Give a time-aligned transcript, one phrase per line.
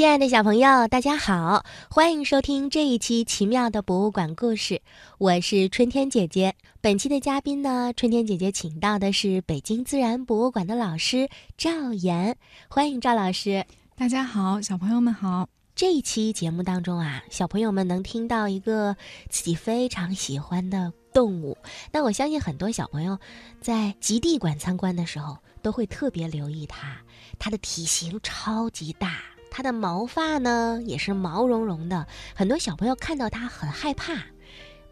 [0.00, 4.80] 亲爱的小朋友，大家好，欢迎收听这一期奇妙的博物馆故事。
[5.18, 6.54] 我是春天姐姐。
[6.80, 11.28] 本期的嘉宾呢，春天姐姐请到的是北京自然博物馆的老师
[11.58, 12.38] 赵岩，
[12.70, 13.66] 欢迎赵老师。
[13.94, 15.46] 大家好，小朋友们好。
[15.74, 18.96] 这一期节目当中啊，小朋友们能听到一个
[19.28, 21.58] 自己非常喜欢的动物。
[21.92, 23.18] 那我相信很多小朋友
[23.60, 26.96] 在极地馆参观的时候，都会特别留意它，
[27.38, 29.20] 它的体型超级大。
[29.50, 34.14] 它的毛发呢也是毛茸茸的，很多小朋友看到它很害怕。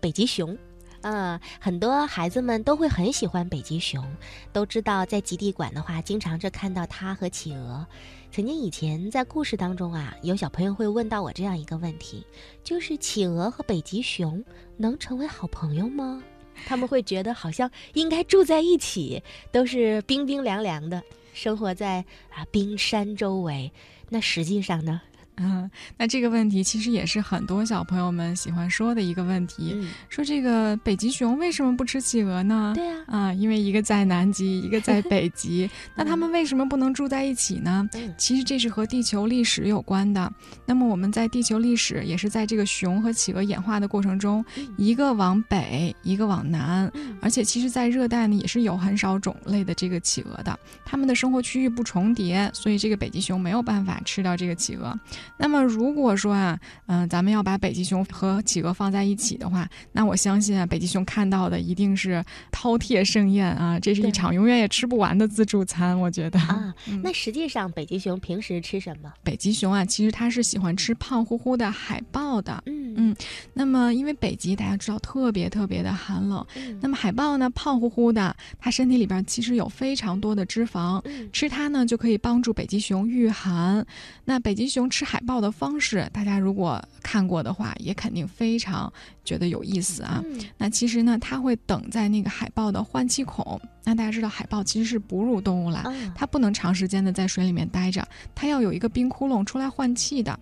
[0.00, 0.56] 北极熊，
[1.00, 4.04] 啊，很多孩子们都会很喜欢北极熊，
[4.52, 7.86] 都知道在极地馆的话，经常是看到它和企鹅。
[8.30, 12.24] 曾经以前在故事当中啊，有小朋友会问到我这样一个问题，
[12.62, 14.44] 就是企鹅和北极熊
[14.76, 16.22] 能成为好朋友吗？
[16.66, 23.72] 他们会觉得好像应该住在一起，都是冰冰凉凉的，生活在啊冰山周围。
[24.10, 25.02] 那实际上呢？
[25.40, 32.72] 嗯， 那这个问题其实也是很多小朋友们喜欢说的一个问题，说这个北极熊为什么不吃企鹅呢？
[32.74, 37.88] 对啊，啊，因为一个在南极，一个在北极， 那他们为什么不能住在一起呢？
[38.16, 40.32] 其实这是和地球历史有关的。
[40.66, 44.44] 那么我们在地球历史也是在这个熊和企鹅演化的过程中，
[44.76, 54.98] 一个往北，一个往南，而且其实，在热带呢也是有很少种类的这个企鹅的，它们的生活区域不重叠，所以这个北极熊没有办法吃掉这个企鹅。
[55.36, 66.74] 那么如果说啊，嗯，咱们要把北极熊和企鹅放在一起的话，那我相信啊，北极熊看到的一定是饕餮盛宴啊，这是一场永远也吃不完的自助餐，我觉得啊。
[67.02, 69.12] 那实际上北极熊平时吃什么？
[69.22, 72.62] 北极熊啊，其实它是喜欢吃胖乎乎的海豹的。
[72.66, 73.16] 嗯嗯。
[73.54, 76.44] 那么因为北极大家知道特别特别的寒冷，
[76.80, 81.00] 那么海豹呢胖乎乎的，它身体里边其实有非常多的脂肪，
[81.32, 83.86] 吃它呢就可以帮助北极熊御寒。
[84.24, 85.22] 那北极熊吃海。
[85.28, 88.90] 豹的方式，大家如果看过的话，也肯定非常
[89.22, 90.24] 觉得有意思啊。
[90.56, 93.60] 那其实呢，它会等在那个海豹的换气孔。
[93.84, 98.02] 那大家知道，海豹其实是哺乳动物啦，它不能长时间的在水里面待着，
[98.34, 100.38] 它要有一个冰窟窿出来换气的。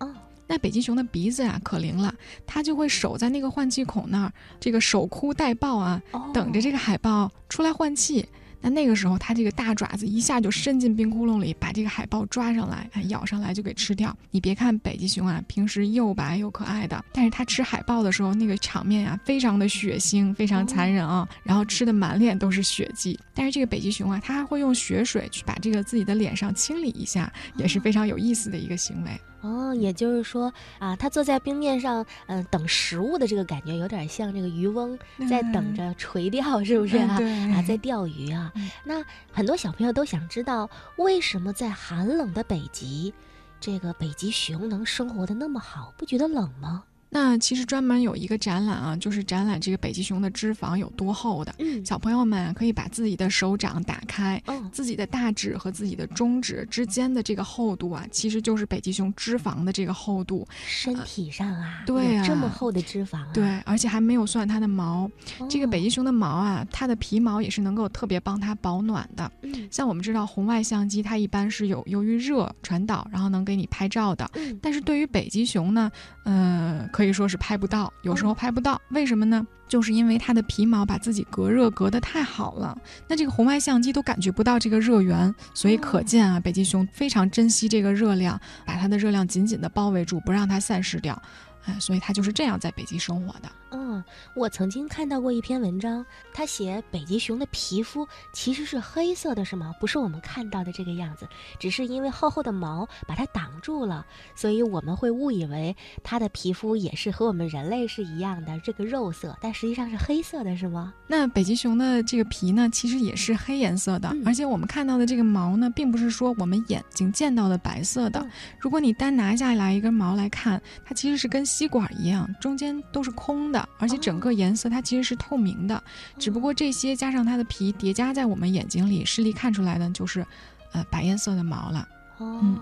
[0.47, 2.13] 那北极熊的鼻子啊可灵了，
[2.45, 6.01] 它就会守在那个换气孔那儿，这个守株待豹啊，
[6.33, 8.25] 等着这个海豹出来换气。
[8.59, 14.17] 那那个时候，它这个大爪子一下就伸进冰窟窿里，把这个海豹抓上来，咬上来就给吃掉。
[14.31, 23.17] 你别看北极熊啊，平时又白又可爱的，但是它吃海豹的时候，那个场面啊，非常的血腥，非常残忍啊，然后吃的满脸都是血迹。
[23.35, 29.11] 但是这个北极熊啊，它还会用血水去把这个自己的脸上清理一下，也是非常有意思的一个行为。
[29.41, 34.97] 哦，也就是说啊，他坐在冰面上，嗯，等食物的这个感觉，有点像这个渔翁
[35.29, 37.19] 在等着垂钓，是不是啊？
[37.53, 38.51] 啊，在钓鱼啊。
[38.83, 43.13] 那很多小朋友都想知道，为什么在寒冷的北极，
[43.59, 45.93] 这个北极熊能生活的那么好？
[45.97, 46.83] 不觉得冷吗？
[47.09, 51.55] 那其实专门有一个展览啊，就是展览这个北极熊的脂肪有多厚的。
[51.59, 54.41] 嗯，小朋友们可以把自己的手掌打开，
[54.71, 60.45] 自己的大指和自己的中指之间的这个厚度啊，其实就是北极熊脂肪的这个厚度。
[60.65, 63.31] 身体上啊，对啊，这么厚的脂肪。
[63.33, 65.09] 对，而且还没有算它的毛。
[65.49, 69.31] 这个北极熊的毛啊，它的皮毛也是能够特别帮它保暖的。
[69.43, 74.29] 嗯，像我们知道红外相机，它一般是有由于热传导，然后能给你拍照的。
[74.33, 75.89] 嗯，但是对于北极熊呢，
[76.25, 76.85] 嗯。
[76.97, 79.45] 可以说是拍不到，有时候拍不到，为什么呢？
[79.67, 82.75] 就是因为它的皮毛把自己隔热隔得太好了，
[83.07, 91.21] 那这个红外相机都感觉不到这个热源，所以可见啊，北极熊非常珍惜这个热量，把它的热量紧紧地包围住，不让它散失掉。
[91.67, 93.49] 哎，所以它就是这样在北极生活的。
[93.71, 94.01] 嗯，
[94.33, 99.75] 我曾经看到过一篇文章，他写北极熊的皮肤其实是黑色的，是吗？
[99.79, 101.27] 不是我们看到的这个样子，
[101.59, 104.05] 只是因为厚厚的毛把它挡住了，
[104.35, 110.93] 所以我们会误以为它的皮肤也是和我们人类是一样的这个肉色，但实际上是黑色的，是吗？
[111.05, 118.25] 那北极熊的这个皮呢，其实也是黑颜色的，而且我们看到的这个毛呢，并不是说我们眼睛见到的白色的。
[118.59, 125.83] 如果你单拿下来一根毛来看，它其实是跟吸管一样，中间都是空的，而且整个颜色它其实是透明的，
[126.19, 130.23] 只不过这些加上它的皮叠加在我们眼睛里，视力看出来的就是，
[130.71, 131.87] 呃，白颜色的毛了。
[132.19, 132.55] 哦。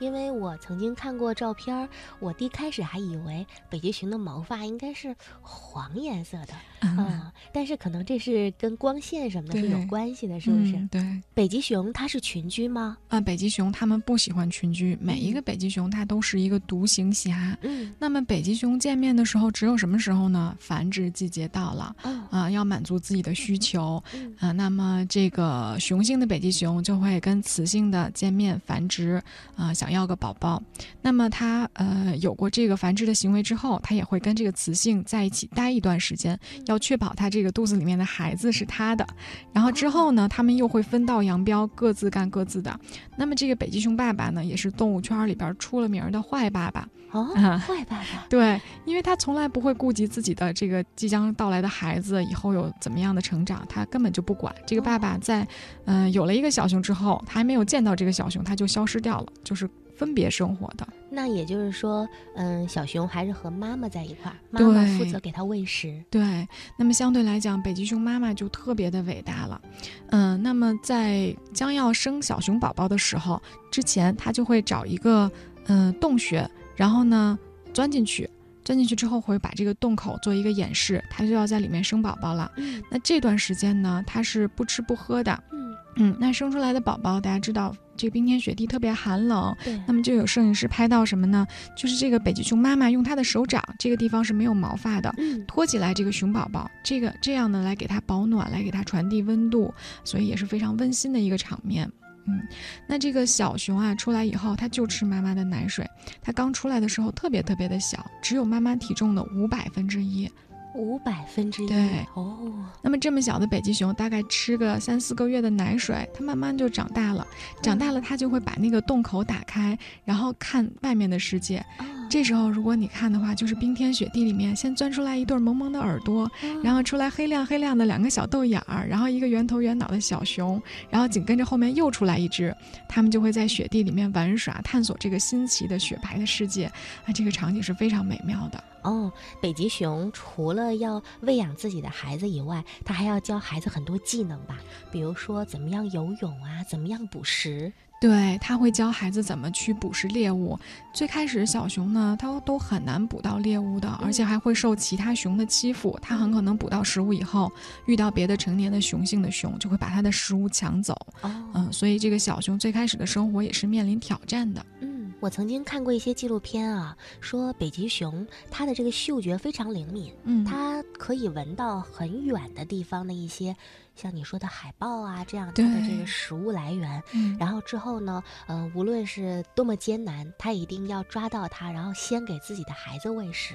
[0.00, 6.54] 因为我曾经看过照片，我第一开始还以为北极熊的毛发应该是黄颜色的，
[6.88, 10.72] 啊，但是可能这是跟光线什么的是有关系的，是不是？
[10.90, 11.02] 对。
[11.34, 12.96] 北极熊它是群居吗？
[13.08, 17.56] 啊，北极熊它们不喜欢群居，每一个北极熊它都是一个独行侠。
[17.62, 17.92] 嗯。
[17.98, 20.56] 那么北极熊见面的时候，只有什么时候呢？
[20.58, 21.94] 繁殖季节到了，
[22.30, 24.02] 啊，要满足自己的需求，
[24.38, 29.22] 啊，那么这个雄性的北极熊就会跟雌性的见面繁殖，
[29.56, 30.62] 啊，想要个宝宝。
[31.00, 39.06] 那么它呃有过这个繁殖的行为之后，它也会跟这个雌性在一起待一段时间，要确保他这个肚子里面的孩子是他的。
[39.52, 42.78] 然后之后呢，他们又会分道扬镳，各自干各自的。
[43.16, 46.88] 那么这个北极熊爸爸呢，也是动物圈里边出了名的坏爸爸。
[47.10, 47.26] 哦，
[47.66, 48.26] 坏爸爸。
[48.30, 54.54] 对，因为他从来不会顾及自己的这个即将到来的孩子以后有怎么样的成长，他根本就不管。
[54.66, 55.46] 这个爸爸在，
[55.84, 60.88] 嗯，有了一个小熊之后，他还没有见到这个小熊，他就消失掉了，就是分别生活的。
[61.14, 66.02] 那也就是说，嗯，小熊还是和妈妈在一块儿，妈妈负责给它喂食。
[66.08, 66.48] 对，
[66.78, 69.60] 那么相对来讲，北极熊妈妈就特别的伟大了。
[70.08, 75.30] 嗯，那么在将要生小熊宝宝的时候，之前它就会找一个
[75.66, 76.48] 嗯洞穴。
[76.74, 77.38] 然后呢，
[77.74, 78.28] 钻进去，
[78.64, 82.50] 钻进去之后会把这个洞口做一个演示，它就要在里面生宝宝了。
[82.90, 85.44] 那这段时间呢，它是不吃不喝的。
[85.52, 85.61] 嗯
[85.96, 89.78] 嗯，那生出来的宝宝，大家知道这个冰天雪地特别寒冷，对。
[89.86, 91.46] 那么就有摄影师拍到什么呢？
[91.76, 95.14] 就是这个北极熊妈妈用它的手掌，这个地方是没有毛发的，
[95.46, 99.72] 托起来这个熊宝宝，这个这样呢来给它保暖，来给它传递温度，
[100.02, 101.90] 所以也是非常温馨的一个场面。
[102.26, 102.40] 嗯，
[102.86, 105.84] 那这个小熊啊，出来以后，它就吃妈妈的奶水。
[106.22, 110.30] 它刚出来的时候特别特别的小，只有妈妈体重的五百分之一。
[110.74, 111.66] 五百分之一。
[111.66, 112.38] 对，哦。
[112.82, 117.26] 那么这么小的北极熊，大概吃个三四个月的奶水，它慢慢就长大了。
[117.62, 121.64] 长大了，它就会把那个洞口打开，然后看外面的世界。
[122.12, 126.30] 这时候，如果你看的话，就是冰天雪地里面，先钻出来一对萌萌的耳朵，
[126.62, 132.54] 然后出来黑亮黑亮的两个小豆眼儿，然后一个圆头圆脑的小熊，然后紧跟着后面又出来一只，
[132.86, 136.66] 它们就会在雪地里面玩耍，探索这个新奇的雪白的世界。
[137.06, 138.62] 啊，这个场景是非常美妙的。
[138.82, 139.10] 哦，
[139.40, 144.58] 北极熊除了要喂养自己的孩子以外，它还要教孩子很多技能吧？
[144.90, 147.72] 比如说怎么样游泳啊，怎么样捕食。
[148.02, 150.58] 对他会教孩子怎么去捕食猎物。
[150.92, 155.96] 最开始小熊呢，它都很难捕到猎物的，而且还会受其他熊的欺负。
[156.02, 157.52] 它很可能捕到食物以后，
[157.86, 160.96] 遇到别的成年的雄性的熊，就会把它的食物抢走。
[161.22, 164.66] 嗯，所以这个小熊最开始的生活也是面临挑战的。
[164.80, 173.54] 嗯，我曾经看过一些纪录片啊，说北极熊它的这个嗅觉非常灵敏，嗯，它可以闻到很远的地方的一些。
[173.94, 177.02] 像你说的海豹啊，这样它的这个食物来源，
[177.38, 183.54] 然后之后呢，呃，无论是多么艰难，它一定要抓到它，然后先给自己的孩子喂食，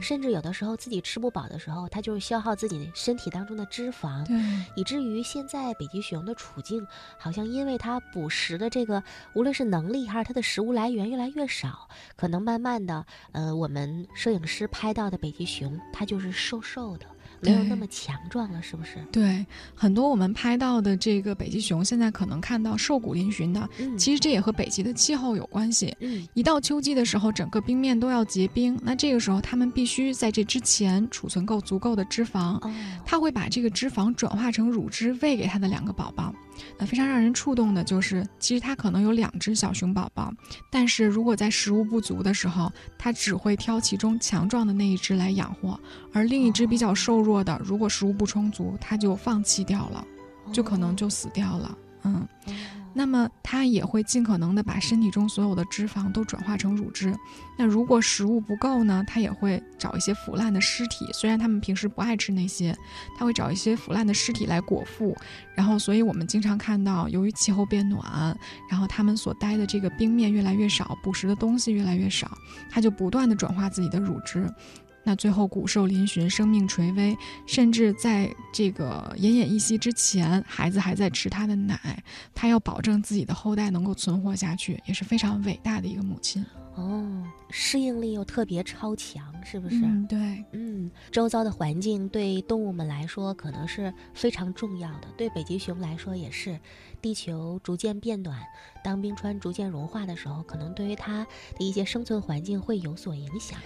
[0.00, 4.24] 甚至有的时候自己吃不饱的时候，它就是消耗自己身体当中的脂肪，
[4.76, 6.86] 以至于现在北极熊的处境，
[7.18, 9.02] 好像因为它捕食的这个，
[9.34, 17.06] 无论是能力还是它的食物来源越来越少，可能慢慢的，呃，我们摄影师拍到的北极熊，它就是瘦瘦的。
[17.40, 18.96] 没有那么强壮了，是不是？
[19.12, 19.44] 对，
[19.74, 25.96] 很多我们拍到的这个北极熊，现在可能看到瘦骨嶙峋的，其实这也和北极的气候有关系。
[26.00, 32.56] 嗯，一到秋季的时候，整个冰面都要结冰，那这个时候它们必须在这之前储存够足够的脂肪。
[32.66, 32.74] 哦，
[33.04, 36.34] 它会把这个脂肪转化成乳汁喂给它的两个宝宝。
[36.78, 40.32] 呃，非常让人触动的就是，其实它可能有两只小熊宝宝，
[40.70, 45.78] 但是如果在食物不足的时候，它只会挑其中强壮的那一只来养活，
[46.12, 50.04] 而另一只比较瘦弱的，如果食物不充足，它就放弃掉了，
[50.52, 51.78] 就可能就死掉了。
[52.04, 52.26] 嗯。
[52.98, 57.16] 那么它也会尽可能的把身体中所有的脂肪都转化成乳汁。
[57.56, 59.04] 那如果食物不够呢？
[59.06, 61.08] 它也会找一些腐烂的尸体。
[61.12, 62.76] 虽然它们平时不爱吃那些，
[63.16, 65.16] 它会找一些腐烂的尸体来果腹。
[65.54, 68.36] 然后，所以我们经常看到，由于气候变暖，
[68.68, 72.36] 然后它们所待的这个冰面越来越少，捕食的东西越来越少，
[72.68, 74.52] 它就不断的转化自己的乳汁。
[75.04, 82.02] 那最后骨瘦嶙峋，生命垂危，甚至在这个奄奄一息之前，孩子还在吃他的奶，
[82.34, 86.44] 他要保证自己的后代能够存活下去，也是非常伟大的一个母亲。
[86.78, 89.76] 哦，适应力又特别超强，是不是？
[89.82, 96.58] 嗯，对，嗯，周遭的环境对动物们来说可能是非常重要的，对北极熊来说也是。
[97.02, 98.40] 地球逐渐变暖，
[98.82, 103.58] 当冰川逐渐融化的时候，可能对于它的一些生存环境会有所影响。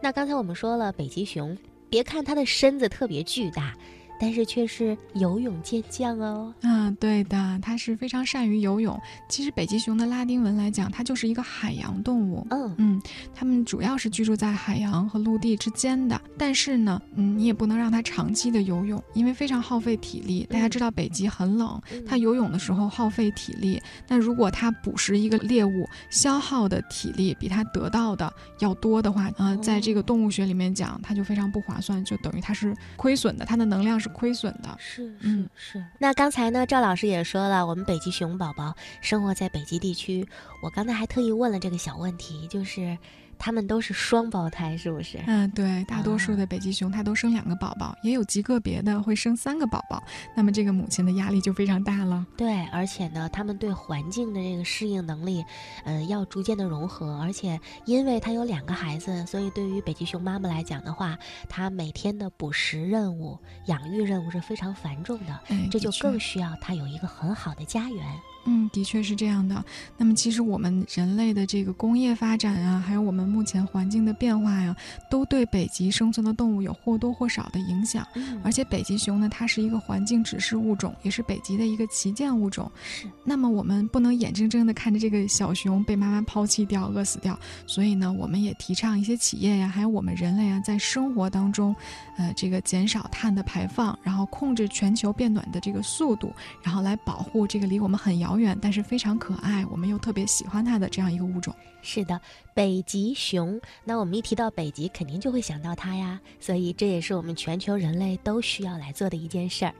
[0.00, 1.56] 那刚才我们说了，北极熊，
[1.88, 3.74] 别看它的身子特别巨大。
[4.20, 6.52] 但是却是游泳健将哦。
[6.60, 9.00] 嗯，对的，它是非常善于游泳。
[9.28, 12.46] 其实北极熊的拉丁文来讲，它就是一个海洋动物。
[12.50, 13.02] 嗯嗯，
[13.34, 16.20] 它们主要是居住在海洋和陆地之间的。
[16.36, 20.46] 但是呢，嗯，你也不能让它长期的游泳，因为非常耗费体力。
[20.50, 23.80] 大家知道北极很冷，它游泳的时候耗费体力。
[24.06, 34.74] 那如果它捕食一个猎物，消耗的体力比它得到的要多的话，呃，在这个动物学里面讲，它就非常不划算，就等于它是亏损的，它的能量是亏损的。
[34.78, 35.84] 是，是，是。
[35.98, 40.26] 那刚才呢，赵老师也说了，我们北极熊宝宝生活在北极地区。
[40.62, 42.96] 我刚才还特意问了这个小问题，就是。
[43.40, 45.18] 他们都是双胞胎，是不是？
[45.26, 50.02] 嗯，对，大多数的北极熊它都生两个宝宝，也有极个别的会生三个宝宝。
[50.36, 52.26] 那么这个母亲的压力就非常大了。
[52.36, 55.42] 对，而且呢，他们对环境的这个适应能力，
[55.84, 57.18] 嗯，要逐渐的融合。
[57.22, 61.18] 而且因为它有两个孩子，所以对于北极熊妈妈来讲的话，
[61.48, 65.40] 它每天的捕食任务、养育任务是非常繁重的。
[65.70, 68.06] 这就更需要它有一个很好的家园。
[68.46, 69.62] 嗯，的确是这样的。
[69.98, 74.74] 那么，其实我们人类的这个工业发展啊，还有我们目前环境的变化呀，
[75.10, 78.06] 都对北极生存的动物有或多或少的影响。
[78.42, 82.70] 而且，北极熊呢，它是一个环境指示物种，也是北极的一个旗舰物种。
[82.82, 83.06] 是。
[83.24, 87.38] 那么，我们不能眼睁睁地看着这个小熊被妈妈抛弃掉、饿死掉。
[87.66, 91.76] 所以呢，我们也提倡一些企业呀，还有我们人类啊，在生活当中，
[92.16, 96.32] 呃，这个减少碳的排放，然后控制全球变暖的这个速度，
[96.62, 98.30] 然后来保护这个离我们很遥。
[98.30, 101.54] 遥远，但是非常可爱，我们又特别喜欢它的这样一个物种。
[101.82, 102.20] 是的，
[102.52, 103.60] 北极熊。
[103.84, 106.20] 那我们一提到北极，肯定就会想到它呀。
[106.40, 109.74] 所以这也是我们全球人类都需要来做的一件事儿。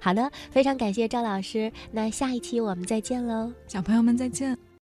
[0.00, 1.72] 好的，非常感谢赵老师。
[1.92, 4.65] 那下一期我们再见喽，小朋友们再见。